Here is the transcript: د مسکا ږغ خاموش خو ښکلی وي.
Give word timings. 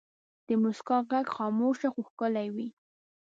د 0.47 0.49
مسکا 0.63 0.97
ږغ 1.09 1.25
خاموش 1.35 1.77
خو 1.93 2.01
ښکلی 2.07 2.47
وي. 2.55 2.67